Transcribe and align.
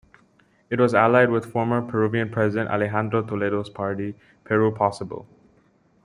It 0.71 0.79
was 0.79 0.95
allied 0.95 1.29
with 1.29 1.51
former 1.51 1.79
Peruvian 1.79 2.29
president 2.31 2.71
Alejandro 2.71 3.21
Toledo's 3.21 3.69
party, 3.69 4.15
Peru 4.45 4.73
Possible. 4.73 5.27